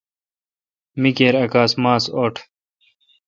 [1.01, 2.35] می کیر اؘ کاس ماس اوٹ۔